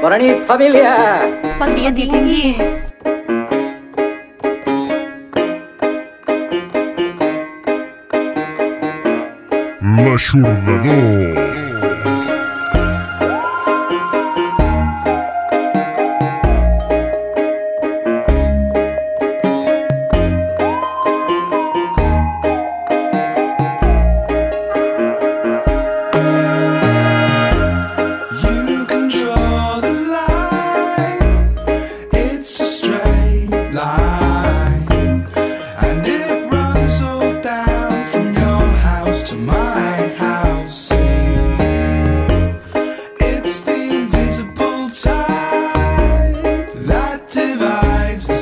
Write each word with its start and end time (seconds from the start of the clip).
Bona 0.00 0.16
nit, 0.16 0.38
família! 0.48 0.92
Bon 1.58 1.74
dia, 1.76 1.92
Tingui. 1.92 2.56
L'aixordador. 10.00 11.89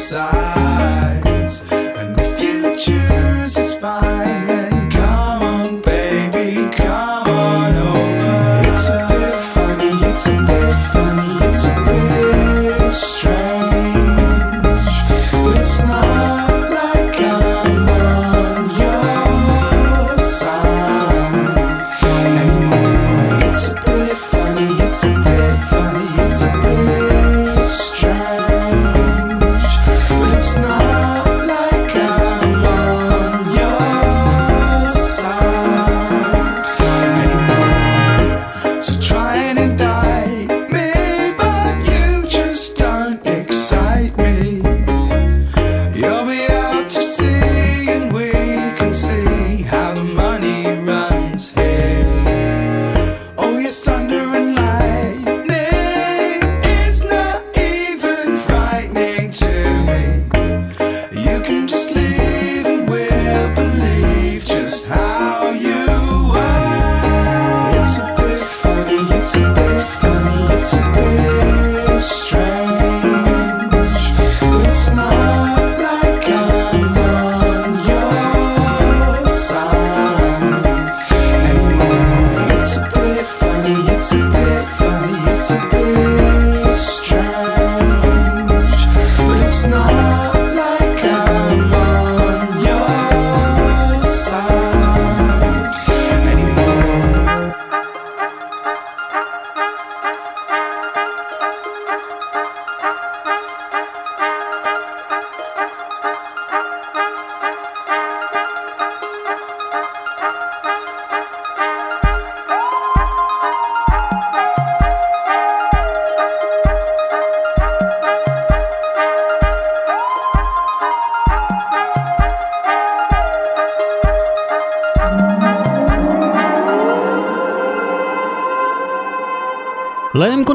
side. 0.09 0.68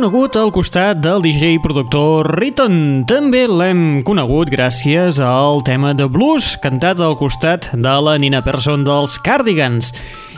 Conegut 0.04 0.36
al 0.36 0.50
costat 0.52 0.98
del 1.00 1.22
DJ 1.24 1.54
i 1.56 1.60
productor 1.64 2.28
Riton. 2.36 3.06
També 3.08 3.46
l'hem 3.48 4.02
conegut 4.04 4.50
gràcies 4.52 5.22
al 5.24 5.62
tema 5.64 5.94
de 5.96 6.10
blues 6.12 6.58
cantat 6.60 7.00
al 7.00 7.16
costat 7.16 7.70
de 7.72 7.94
la 8.04 8.18
Nina 8.20 8.42
Persson 8.44 8.84
dels 8.84 9.14
Cardigans. 9.24 9.94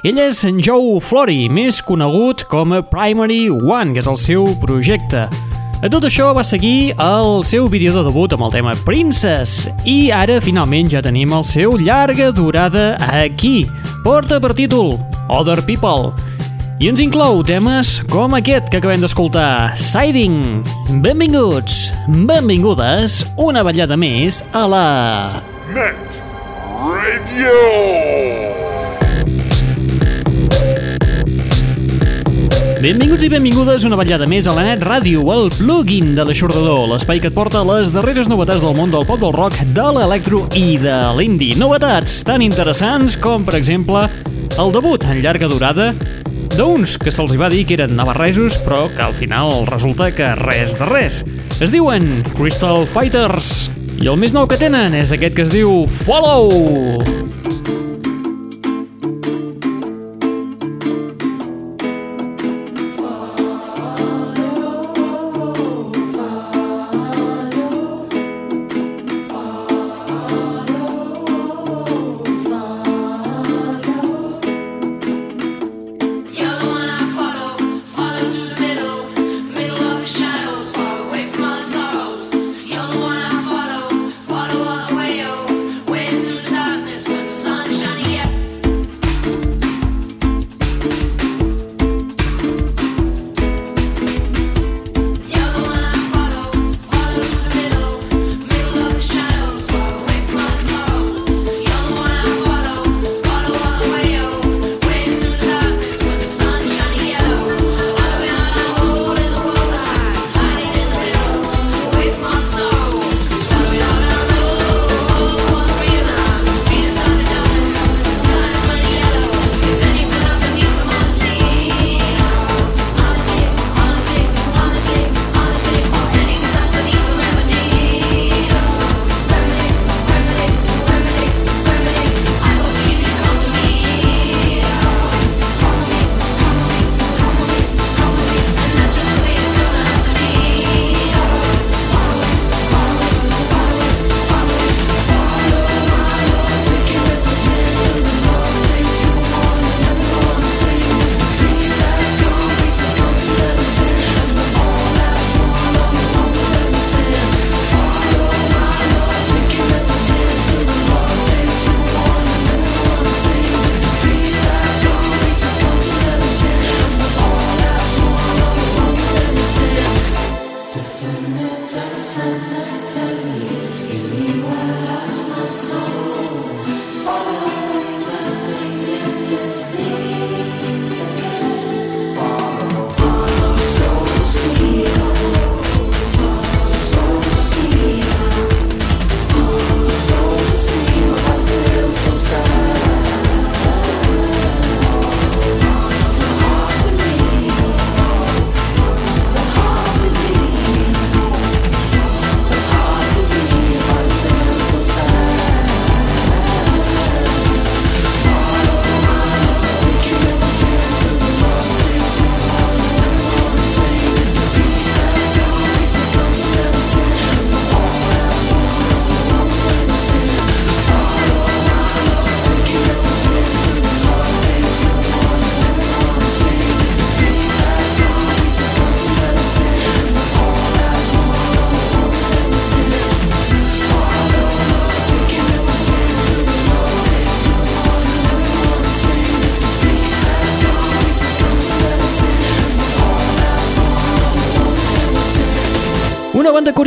Ell 0.06 0.20
és 0.22 0.44
Joe 0.62 1.00
Flory, 1.02 1.48
més 1.50 1.80
conegut 1.82 2.44
com 2.52 2.76
a 2.78 2.84
Primary 2.86 3.48
One, 3.50 3.96
que 3.96 4.04
és 4.04 4.12
el 4.12 4.20
seu 4.22 4.46
projecte. 4.62 5.26
A 5.82 5.90
tot 5.90 6.06
això 6.06 6.30
va 6.38 6.46
seguir 6.46 6.94
el 7.02 7.42
seu 7.42 7.66
vídeo 7.66 7.96
de 7.96 8.06
debut 8.06 8.38
amb 8.38 8.46
el 8.46 8.54
tema 8.60 8.78
Princess 8.86 9.66
i 9.82 10.12
ara 10.14 10.38
finalment 10.46 10.94
ja 10.94 11.02
tenim 11.02 11.34
el 11.34 11.48
seu 11.48 11.74
llarga 11.82 12.30
durada 12.30 12.92
aquí. 13.10 13.64
Porta 14.06 14.38
per 14.38 14.54
títol 14.54 14.94
Other 15.26 15.58
People 15.66 16.14
i 16.76 16.90
ens 16.92 17.00
inclou 17.00 17.40
temes 17.48 18.02
com 18.12 18.34
aquest 18.36 18.68
que 18.72 18.82
acabem 18.82 19.00
d'escoltar, 19.00 19.76
Siding. 19.80 20.66
Benvinguts, 21.04 21.94
benvingudes, 22.28 23.22
una 23.40 23.64
ballada 23.64 23.96
més 23.96 24.42
a 24.52 24.66
la... 24.68 24.88
Net 25.72 26.20
Radio. 26.84 27.54
Benvinguts 32.84 33.24
i 33.24 33.30
benvingudes 33.32 33.88
una 33.88 33.98
ballada 33.98 34.28
més 34.30 34.46
a 34.46 34.54
la 34.54 34.68
Net 34.68 34.84
Ràdio, 34.84 35.24
el 35.32 35.48
plugin 35.56 36.12
de 36.18 36.28
l'aixordador, 36.28 36.90
l'espai 36.92 37.24
que 37.24 37.32
et 37.32 37.38
porta 37.38 37.64
les 37.66 37.96
darreres 37.96 38.28
novetats 38.30 38.62
del 38.68 38.76
món 38.78 38.92
del 38.92 39.08
pop 39.08 39.24
del 39.24 39.34
rock, 39.34 39.58
de 39.74 39.88
l'electro 39.96 40.44
i 40.60 40.76
de 40.84 41.00
l'indie. 41.16 41.56
Novetats 41.58 42.20
tan 42.28 42.44
interessants 42.46 43.16
com, 43.18 43.48
per 43.48 43.56
exemple, 43.58 44.06
el 44.60 44.76
debut 44.76 45.08
en 45.08 45.24
llarga 45.24 45.50
durada 45.50 45.94
d'uns 46.56 46.96
que 47.02 47.12
se'ls 47.12 47.36
va 47.40 47.50
dir 47.52 47.64
que 47.68 47.76
eren 47.76 47.96
navarresos, 47.98 48.58
però 48.64 48.86
que 48.92 49.04
al 49.04 49.16
final 49.18 49.66
resulta 49.68 50.12
que 50.16 50.32
res 50.40 50.78
de 50.80 50.88
res. 50.88 51.22
Es 51.60 51.76
diuen 51.76 52.24
Crystal 52.36 52.88
Fighters, 52.88 53.70
i 54.00 54.08
el 54.12 54.20
més 54.20 54.36
nou 54.36 54.48
que 54.48 54.60
tenen 54.60 54.96
és 54.96 55.16
aquest 55.16 55.36
que 55.36 55.48
es 55.48 55.56
diu 55.56 55.84
Follow! 56.02 57.35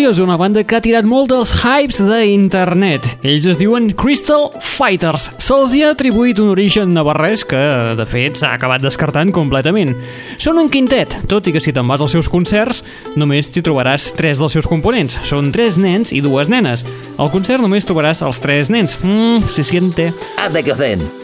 Curiosa, 0.08 0.22
una 0.22 0.37
banda 0.37 0.62
que 0.64 0.76
ha 0.76 0.81
tirat 0.81 1.05
molt 1.05 1.28
dels 1.28 1.50
hypes 1.52 1.99
d'internet. 2.00 3.05
Ells 3.26 3.44
es 3.50 3.58
diuen 3.60 3.90
Crystal 3.93 4.46
Fighters. 4.64 5.26
Se'ls 5.43 5.75
hi 5.76 5.82
ha 5.84 5.90
atribuït 5.93 6.38
un 6.40 6.49
origen 6.55 6.94
navarrès 6.96 7.43
que, 7.44 7.58
de 7.99 8.06
fet, 8.08 8.38
s'ha 8.40 8.55
acabat 8.56 8.81
descartant 8.81 9.28
completament. 9.37 9.93
Són 10.40 10.56
un 10.62 10.70
quintet, 10.72 11.12
tot 11.28 11.44
i 11.44 11.52
que 11.52 11.60
si 11.60 11.75
te'n 11.76 11.84
vas 11.90 12.00
als 12.00 12.14
seus 12.16 12.31
concerts, 12.32 12.81
només 13.20 13.50
t'hi 13.52 13.60
trobaràs 13.66 14.06
tres 14.16 14.40
dels 14.40 14.56
seus 14.56 14.69
components. 14.70 15.19
Són 15.28 15.50
tres 15.52 15.76
nens 15.76 16.14
i 16.16 16.22
dues 16.25 16.49
nenes. 16.49 16.87
Al 17.20 17.28
concert 17.34 17.60
només 17.60 17.84
trobaràs 17.84 18.25
els 18.25 18.40
tres 18.40 18.72
nens. 18.72 18.96
Mmm, 19.02 19.44
se 19.44 19.66
siente. 19.66 20.08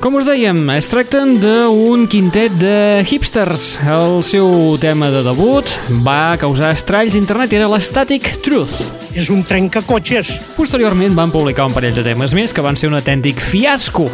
Com 0.04 0.20
us 0.20 0.28
dèiem, 0.28 0.60
es 0.76 0.90
tracten 0.92 1.38
d'un 1.40 2.04
quintet 2.10 2.60
de 2.60 2.76
hipsters. 3.08 3.78
El 3.88 4.20
seu 4.26 4.76
tema 4.82 5.08
de 5.14 5.25
debut 5.25 5.78
va 6.04 6.36
causar 6.42 6.75
estralls 6.76 7.16
a 7.16 7.22
internet 7.22 7.54
i 7.54 7.62
era 7.62 7.72
l'Static 7.72 8.34
Truth. 8.44 8.73
És 9.14 9.30
un 9.30 9.44
trencacotxes. 9.46 10.32
Posteriorment 10.56 11.14
van 11.16 11.32
publicar 11.34 11.68
un 11.68 11.74
parell 11.76 11.94
de 11.94 12.04
temes 12.06 12.34
més 12.36 12.54
que 12.54 12.64
van 12.64 12.78
ser 12.78 12.90
un 12.90 12.98
autèntic 12.98 13.42
fiasco. 13.42 14.08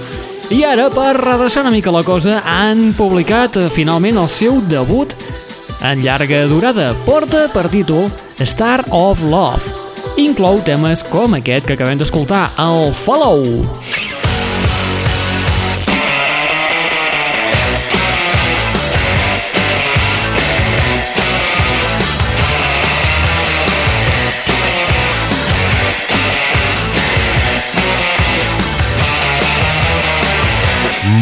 I 0.51 0.65
ara, 0.67 0.89
per 0.91 1.15
redreçar 1.19 1.63
una 1.63 1.75
mica 1.75 1.93
la 1.95 2.03
cosa, 2.03 2.41
han 2.45 2.91
publicat 2.99 3.61
eh, 3.61 3.69
finalment 3.71 4.19
el 4.19 4.29
seu 4.29 4.59
debut 4.71 5.15
en 5.81 6.03
llarga 6.05 6.45
durada. 6.51 6.93
Porta 7.07 7.47
per 7.53 7.69
títol 7.73 8.11
Star 8.43 8.83
of 8.91 9.23
Love. 9.23 9.73
Inclou 10.21 10.61
temes 10.67 11.05
com 11.07 11.39
aquest 11.39 11.69
que 11.69 11.79
acabem 11.79 12.01
d'escoltar, 12.01 12.51
el 12.59 12.91
Follow. 13.05 14.20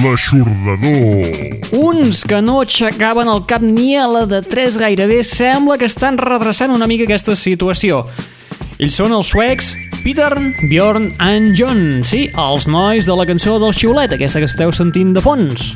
L'aixordador. 0.09 1.59
Uns 1.77 2.23
que 2.25 2.39
no 2.41 2.63
aixecaven 2.63 3.29
el 3.29 3.43
cap 3.51 3.61
ni 3.61 3.91
a 4.01 4.07
la 4.09 4.23
de 4.29 4.41
3 4.41 4.79
gairebé 4.81 5.19
sembla 5.27 5.77
que 5.77 5.85
estan 5.91 6.17
redreçant 6.17 6.73
una 6.73 6.89
mica 6.89 7.05
aquesta 7.05 7.37
situació. 7.37 8.07
Ells 8.79 8.97
són 8.97 9.13
els 9.13 9.29
suecs 9.29 9.75
Peter, 10.01 10.31
Bjorn 10.71 11.13
and 11.21 11.53
John. 11.59 12.01
Sí, 12.09 12.25
els 12.41 12.71
nois 12.71 13.05
de 13.05 13.19
la 13.21 13.29
cançó 13.29 13.59
del 13.61 13.77
xiulet, 13.77 14.17
aquesta 14.17 14.41
que 14.41 14.49
esteu 14.49 14.73
sentint 14.73 15.13
de 15.13 15.21
fons. 15.21 15.75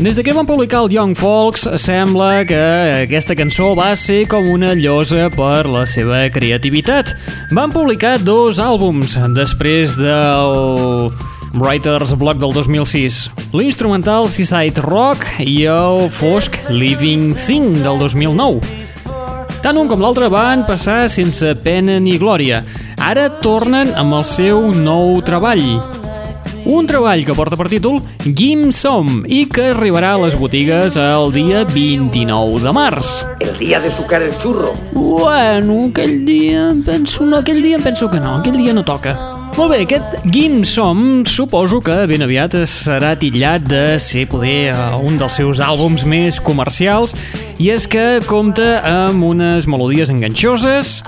Des 0.00 0.16
de 0.16 0.22
que 0.24 0.32
van 0.32 0.46
publicar 0.48 0.78
el 0.80 0.92
Young 0.94 1.12
Folks, 1.14 1.66
sembla 1.76 2.46
que 2.48 2.56
aquesta 3.02 3.34
cançó 3.36 3.74
va 3.76 3.90
ser 4.00 4.22
com 4.32 4.46
una 4.48 4.70
llosa 4.72 5.26
per 5.34 5.66
la 5.68 5.82
seva 5.84 6.22
creativitat. 6.32 7.10
Van 7.52 7.68
publicar 7.68 8.14
dos 8.24 8.56
àlbums 8.64 9.18
després 9.36 9.98
del 10.00 11.12
Writer's 11.52 12.16
Block 12.16 12.40
del 12.40 12.56
2006, 12.56 13.20
l'instrumental 13.52 14.30
Seaside 14.32 14.80
Rock 14.88 15.26
i 15.44 15.66
el 15.68 16.06
fosc 16.08 16.56
Living 16.72 17.36
Sing 17.36 17.82
del 17.84 18.00
2009. 18.00 18.64
Tant 19.60 19.76
un 19.76 19.84
com 19.92 20.00
l'altre 20.00 20.32
van 20.32 20.64
passar 20.64 21.10
sense 21.12 21.52
pena 21.60 22.00
ni 22.00 22.16
glòria. 22.16 22.64
Ara 22.96 23.28
tornen 23.44 23.92
amb 24.00 24.16
el 24.16 24.24
seu 24.24 24.70
nou 24.72 25.18
treball, 25.28 25.66
un 26.70 26.86
treball 26.86 27.24
que 27.26 27.34
porta 27.34 27.56
per 27.58 27.66
títol 27.70 27.98
Gim 28.22 28.68
Som 28.70 29.24
i 29.26 29.42
que 29.50 29.72
arribarà 29.72 30.12
a 30.14 30.20
les 30.22 30.36
botigues 30.38 30.94
el 31.00 31.32
dia 31.34 31.64
29 31.66 32.62
de 32.62 32.74
març. 32.76 33.10
El 33.42 33.56
día 33.58 33.80
de 33.82 33.90
sucar 33.90 34.22
el 34.22 34.36
churro. 34.38 34.72
Bueno, 34.94 35.88
aquell 35.88 36.22
dia 36.24 36.70
penso... 36.86 37.26
No, 37.26 37.42
aquell 37.42 37.58
dia 37.62 37.80
penso 37.82 38.10
que 38.10 38.22
no, 38.22 38.36
aquell 38.38 38.60
dia 38.60 38.74
no 38.76 38.84
toca. 38.86 39.16
Molt 39.56 39.72
bé, 39.74 39.80
aquest 39.82 40.14
Gim 40.30 40.60
Som 40.62 41.24
suposo 41.26 41.80
que 41.82 41.96
ben 42.06 42.22
aviat 42.22 42.54
serà 42.70 43.16
titllat 43.18 43.66
de 43.66 43.82
ser 43.98 44.28
poder 44.30 44.70
eh, 44.70 44.78
un 45.02 45.18
dels 45.18 45.40
seus 45.40 45.58
àlbums 45.64 46.06
més 46.06 46.38
comercials 46.38 47.16
i 47.58 47.72
és 47.74 47.88
que 47.90 48.22
compta 48.30 48.78
amb 48.86 49.26
unes 49.26 49.66
melodies 49.66 50.14
enganxoses, 50.14 51.00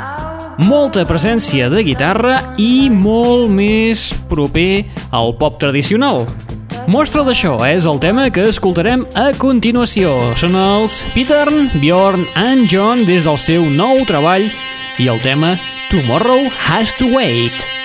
molta 0.58 1.04
presència 1.08 1.68
de 1.72 1.82
guitarra 1.86 2.36
i 2.60 2.88
molt 2.92 3.50
més 3.52 4.10
proper 4.30 4.84
al 5.10 5.34
pop 5.40 5.58
tradicional. 5.62 6.26
Mostra 6.90 7.22
d'això 7.22 7.54
és 7.68 7.86
el 7.86 8.00
tema 8.02 8.28
que 8.34 8.48
escoltarem 8.50 9.04
a 9.14 9.30
continuació. 9.38 10.14
Són 10.38 10.56
els 10.58 10.98
Peter, 11.14 11.46
Bjorn 11.78 12.26
and 12.34 12.66
John 12.70 13.06
des 13.06 13.28
del 13.28 13.38
seu 13.38 13.68
nou 13.70 14.02
treball 14.08 14.48
i 14.98 15.06
el 15.08 15.22
tema 15.22 15.54
Tomorrow 15.92 16.50
Has 16.66 16.96
to 16.98 17.12
Wait. 17.14 17.81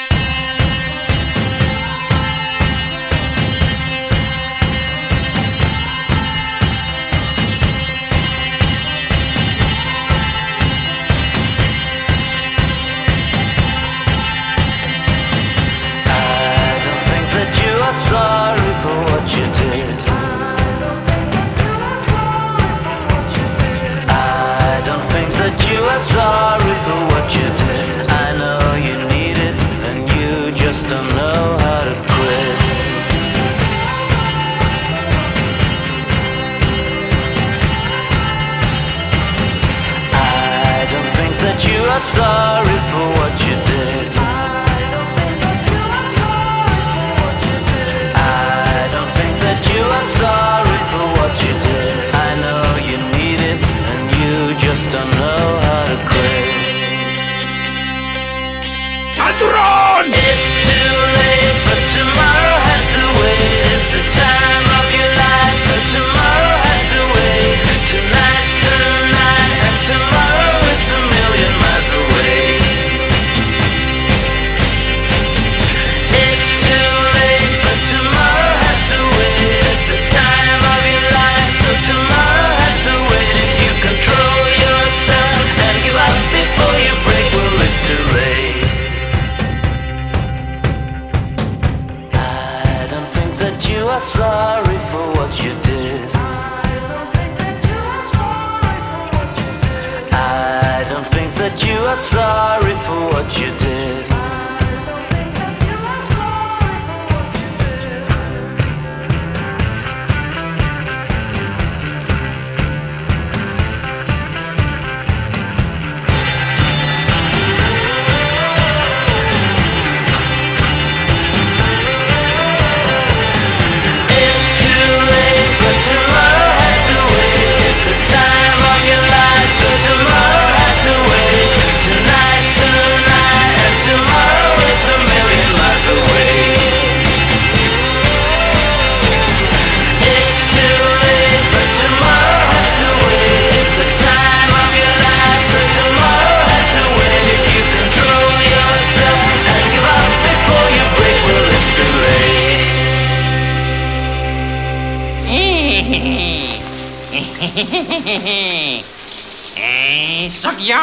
Eh, 159.59 160.29
sóc 160.29 160.59
jo, 160.61 160.77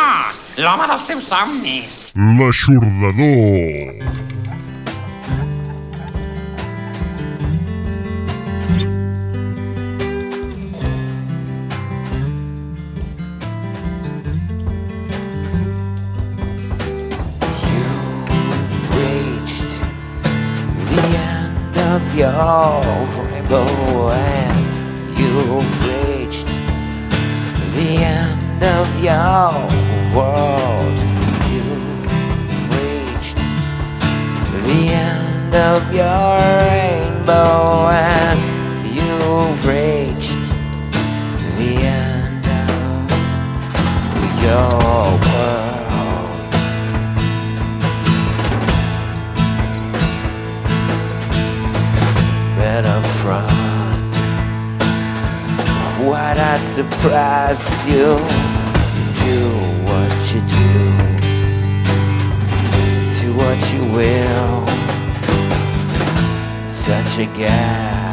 l'home 0.58 0.86
dels 0.90 1.04
teus 1.06 1.28
somnis. 1.30 2.10
L'aixordador. 2.14 3.94
reached 18.90 19.74
the 20.90 21.02
end 21.14 21.76
of 21.78 22.02
your 22.16 22.82
rainbow 23.30 24.10
and 24.10 24.43
you've 25.34 25.66
reached 25.84 26.46
the 27.74 27.88
end 28.04 28.62
of 28.62 28.86
your 29.02 29.50
world. 30.14 30.96
You've 31.50 32.06
reached 32.70 33.36
the 34.66 34.80
end 34.94 35.54
of 35.54 35.92
your 35.92 36.38
rainbow 36.70 37.88
and 37.88 38.53
surprise 56.74 57.62
you? 57.86 58.06
Do 59.22 59.40
what 59.86 60.12
you 60.32 60.40
do, 60.58 60.74
do 63.20 63.28
what 63.40 63.60
you 63.72 63.82
will. 63.96 64.54
Such 66.68 67.12
a 67.20 67.26
gas, 67.38 68.03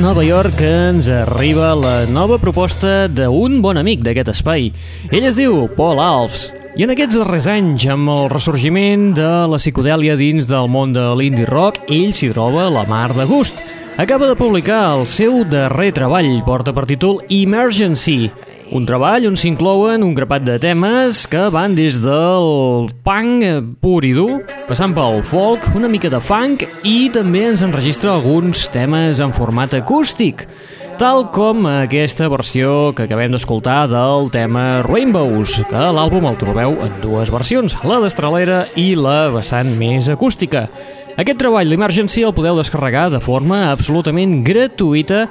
Nova 0.00 0.22
York 0.24 0.60
ens 0.64 1.08
arriba 1.12 1.74
la 1.76 2.06
nova 2.08 2.38
proposta 2.40 3.08
d'un 3.12 3.58
bon 3.60 3.76
amic 3.76 4.00
d'aquest 4.00 4.30
espai. 4.32 4.70
Ell 5.12 5.26
es 5.28 5.36
diu 5.36 5.66
Paul 5.76 6.00
Alves. 6.00 6.46
I 6.78 6.86
en 6.86 6.94
aquests 6.94 7.18
darrers 7.18 7.48
anys, 7.50 7.84
amb 7.92 8.08
el 8.08 8.30
ressorgiment 8.32 9.10
de 9.18 9.28
la 9.52 9.58
psicodèlia 9.60 10.16
dins 10.16 10.48
del 10.48 10.70
món 10.72 10.94
de 10.96 11.04
l'indie 11.18 11.44
rock, 11.50 11.82
ell 11.92 12.14
s'hi 12.16 12.30
troba 12.32 12.70
la 12.72 12.86
mar 12.88 13.10
de 13.12 13.26
gust. 13.28 13.60
Acaba 14.00 14.30
de 14.30 14.38
publicar 14.38 14.94
el 14.96 15.04
seu 15.10 15.42
darrer 15.44 15.90
treball, 15.92 16.38
porta 16.46 16.72
per 16.72 16.86
títol 16.88 17.20
Emergency, 17.28 18.30
un 18.72 18.86
treball 18.88 19.26
on 19.28 19.34
s'inclouen 19.36 20.00
un 20.00 20.14
grapat 20.16 20.46
de 20.46 20.54
temes 20.56 21.26
que 21.28 21.42
van 21.52 21.74
des 21.76 21.98
del 22.00 22.86
punk 23.04 23.44
pur 23.84 24.00
i 24.08 24.14
dur, 24.16 24.38
passant 24.64 24.94
pel 24.96 25.20
folk, 25.28 25.66
una 25.76 25.90
mica 25.92 26.08
de 26.08 26.20
funk 26.24 26.64
i 26.88 27.10
també 27.12 27.44
ens 27.50 27.64
enregistra 27.66 28.14
alguns 28.14 28.64
temes 28.72 29.20
en 29.20 29.36
format 29.36 29.76
acústic, 29.76 30.46
tal 30.96 31.26
com 31.36 31.68
aquesta 31.68 32.30
versió 32.32 32.94
que 32.96 33.04
acabem 33.04 33.36
d'escoltar 33.36 33.84
del 33.92 34.32
tema 34.32 34.80
Rainbows, 34.88 35.60
que 35.68 35.86
l'àlbum 35.92 36.32
el 36.32 36.40
trobeu 36.40 36.80
en 36.80 36.98
dues 37.04 37.32
versions, 37.34 37.76
la 37.84 38.00
d'estralera 38.00 38.64
i 38.80 38.94
la 38.96 39.26
vessant 39.36 39.76
més 39.76 40.08
acústica. 40.08 40.70
Aquest 41.20 41.42
treball, 41.44 41.68
l'Emergency, 41.68 42.24
el 42.24 42.32
podeu 42.32 42.56
descarregar 42.56 43.10
de 43.12 43.20
forma 43.20 43.66
absolutament 43.68 44.38
gratuïta 44.46 45.26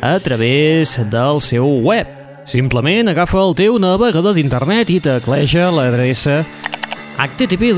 a 0.00 0.16
través 0.24 0.96
del 1.12 1.44
seu 1.44 1.68
web. 1.84 2.15
Simplement 2.46 3.10
agafa 3.10 3.40
el 3.42 3.56
teu 3.58 3.74
navegador 3.82 4.30
d'internet 4.36 4.86
i 4.94 5.00
tecleja 5.02 5.66
l'adreça 5.74 6.44
http 7.18 7.74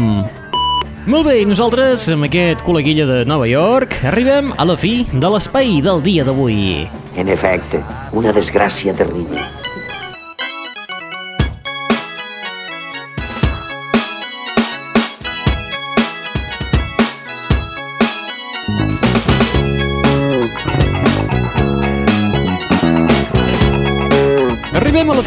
molt 1.02 1.26
bé, 1.26 1.40
i 1.42 1.46
nosaltres, 1.50 2.04
amb 2.14 2.28
aquest 2.28 2.60
col·leguilla 2.62 3.02
de 3.08 3.16
Nova 3.26 3.48
York, 3.50 3.96
arribem 4.06 4.52
a 4.54 4.62
la 4.68 4.76
fi 4.78 5.02
de 5.10 5.32
l'espai 5.34 5.80
del 5.82 5.98
dia 6.04 6.22
d'avui. 6.22 6.86
En 7.18 7.26
efecte, 7.26 7.82
una 8.14 8.30
desgràcia 8.30 8.94
terrible. 8.94 9.61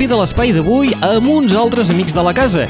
Fi 0.06 0.10
de 0.12 0.18
l'espai 0.20 0.52
d'avui 0.54 0.92
amb 1.02 1.26
uns 1.34 1.56
altres 1.58 1.90
amics 1.90 2.14
de 2.14 2.22
la 2.22 2.30
casa. 2.38 2.68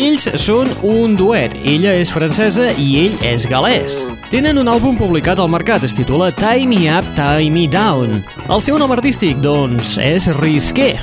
Ells 0.00 0.22
són 0.40 0.70
un 0.80 1.12
duet, 1.12 1.52
ella 1.60 1.92
és 2.00 2.08
francesa 2.08 2.70
i 2.80 2.86
ell 3.02 3.18
és 3.20 3.44
galès. 3.50 3.98
Tenen 4.32 4.56
un 4.62 4.70
àlbum 4.72 4.96
publicat 4.96 5.42
al 5.44 5.52
mercat, 5.52 5.84
es 5.84 5.92
titula 5.98 6.30
Tie 6.32 6.64
Me 6.64 6.86
Up, 6.88 7.12
Tie 7.18 7.52
Me 7.52 7.66
Down. 7.68 8.22
El 8.48 8.64
seu 8.64 8.80
nom 8.80 8.96
artístic, 8.96 9.44
doncs, 9.44 9.98
és 10.00 10.32
Risqué. 10.40 10.94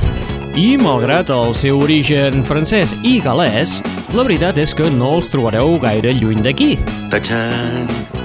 I, 0.57 0.81
malgrat 0.81 1.29
el 1.29 1.53
seu 1.53 1.85
origen 1.85 2.41
francès 2.41 2.97
i 3.05 3.19
galès, 3.21 3.77
la 4.17 4.25
veritat 4.25 4.57
és 4.57 4.73
que 4.73 4.89
no 4.97 5.19
els 5.19 5.29
trobareu 5.29 5.77
gaire 5.85 6.17
lluny 6.17 6.41
d'aquí. 6.41 6.73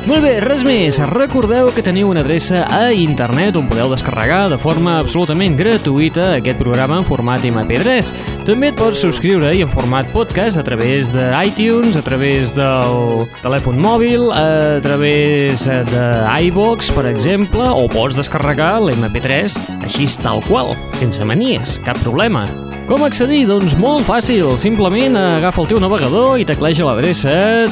Molt 0.02 0.24
bé, 0.24 0.40
res 0.42 0.64
més. 0.66 0.96
Recordeu 1.12 1.68
que 1.70 1.82
teniu 1.86 2.08
una 2.10 2.24
adreça 2.24 2.64
a 2.66 2.88
internet 2.90 3.54
on 3.54 3.68
podeu 3.70 3.86
descarregar 3.92 4.48
de 4.50 4.58
forma 4.58 4.96
absolutament 4.98 5.54
gratuïta 5.54 6.40
aquest 6.40 6.58
programa 6.58 6.98
en 6.98 7.06
format 7.06 7.44
MP3. 7.46 8.10
També 8.42 8.72
et 8.72 8.78
pots 8.80 8.98
subscriure 8.98 9.52
i 9.54 9.62
en 9.62 9.70
format 9.70 10.10
podcast 10.10 10.58
a 10.58 10.64
través 10.66 11.12
de 11.14 11.28
iTunes, 11.46 11.94
a 11.94 12.02
través 12.02 12.50
del 12.56 13.28
telèfon 13.44 13.78
mòbil, 13.78 14.26
a 14.34 14.80
través 14.82 15.68
de 15.70 16.04
iVox, 16.48 16.90
per 16.96 17.06
exemple, 17.06 17.62
o 17.62 17.86
pots 17.86 18.18
descarregar 18.18 18.80
l'MP3 18.82 19.54
així 19.86 20.10
tal 20.18 20.42
qual, 20.50 20.74
sense 20.98 21.22
manies, 21.22 21.78
cap 21.86 22.00
problema. 22.02 22.48
Com 22.90 23.06
accedir? 23.06 23.46
Doncs 23.46 23.78
molt 23.78 24.02
fàcil. 24.10 24.58
Simplement 24.58 25.14
agafa 25.14 25.62
el 25.62 25.70
teu 25.70 25.78
navegador 25.78 26.42
i 26.42 26.48
tecleja 26.48 26.90
l'adreça 26.90 27.70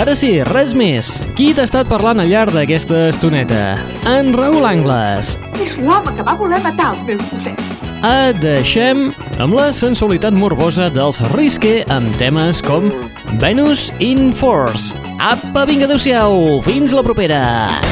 Ara 0.00 0.14
sí, 0.16 0.42
res 0.48 0.72
més. 0.74 1.20
Qui 1.36 1.52
t'ha 1.52 1.64
estat 1.68 1.88
parlant 1.90 2.20
al 2.22 2.28
llarg 2.32 2.52
d'aquesta 2.56 3.08
estoneta? 3.12 3.76
En 4.08 4.32
Raül 4.32 4.64
Angles. 4.64 5.36
És 5.60 5.76
l'home 5.76 6.16
que 6.16 6.24
va 6.24 6.32
voler 6.40 6.62
matar 6.64 6.96
els 6.96 7.04
meus 7.10 7.24
ossets. 7.36 7.64
Et 8.02 8.34
deixem 8.42 9.14
amb 9.38 9.54
la 9.54 9.70
sensualitat 9.76 10.34
morbosa 10.34 10.88
dels 10.90 11.20
Risque 11.36 11.84
amb 11.92 12.16
temes 12.18 12.62
com 12.64 12.90
Venus 13.38 13.92
in 14.00 14.32
Force. 14.32 14.96
Apa, 15.20 15.66
vinga, 15.68 15.84
adeu-siau, 15.86 16.60
fins 16.64 16.92
la 16.96 17.02
propera! 17.04 17.91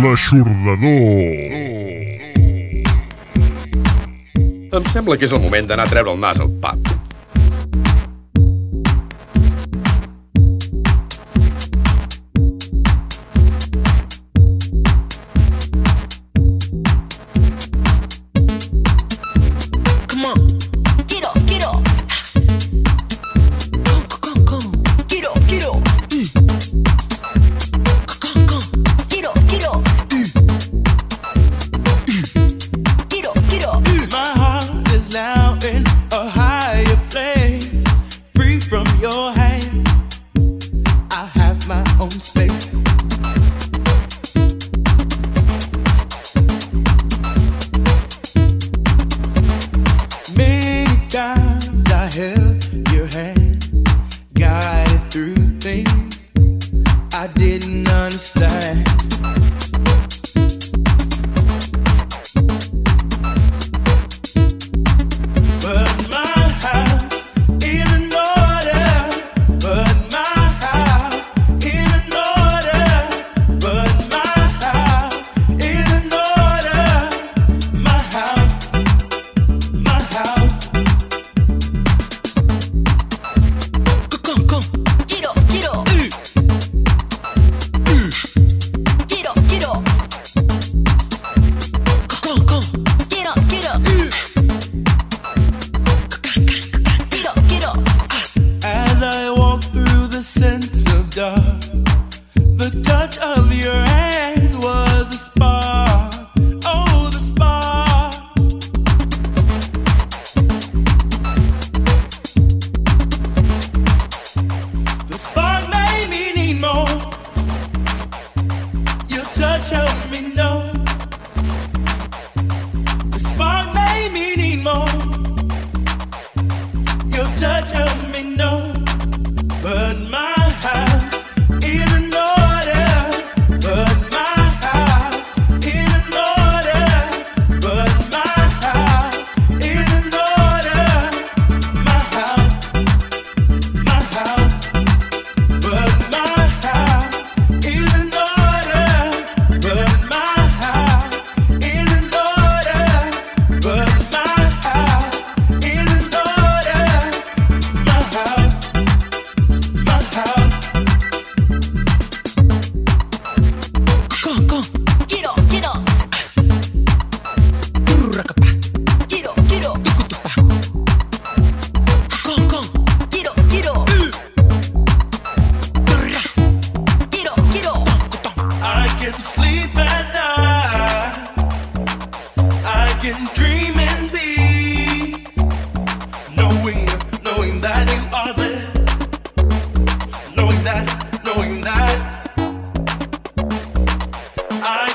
L'aixordador. 0.00 0.88
Em 4.70 4.86
sembla 4.94 5.18
que 5.18 5.26
és 5.28 5.34
el 5.36 5.42
moment 5.42 5.68
d'anar 5.68 5.84
a 5.88 5.92
treure 5.92 6.14
el 6.14 6.22
nas 6.22 6.40
al 6.40 6.48
pap. 6.62 6.89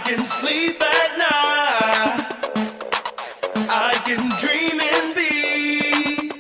can 0.06 0.24
sleep 0.26 0.80
at 0.82 1.18
night. 1.18 2.26
I 3.68 3.94
can 4.06 4.30
dream 4.40 4.80
in 4.80 5.14
peace, 5.16 6.32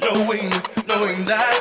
knowing, 0.00 0.50
knowing 0.88 1.26
that. 1.26 1.53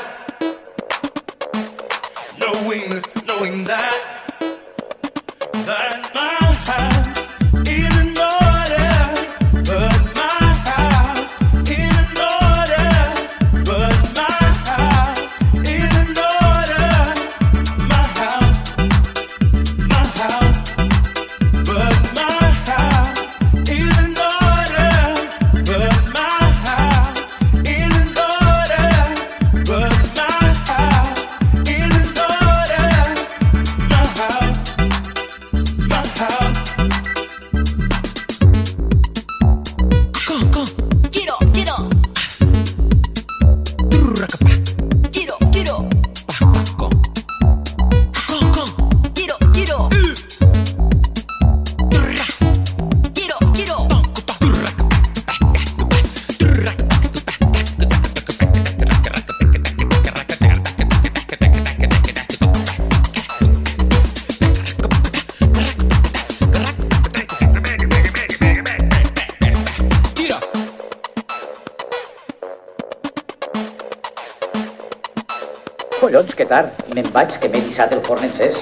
Me'n 76.93 77.09
vaig, 77.13 77.39
que 77.41 77.49
m'he 77.49 77.61
dissat 77.65 77.93
el 77.95 78.03
forn 78.05 78.27
encès. 78.27 78.59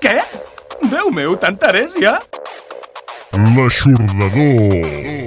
Què? 0.00 0.16
Déu 0.88 1.10
meu, 1.12 1.36
tanta 1.40 1.72
ja? 2.00 2.16
L'aixordador. 3.34 5.23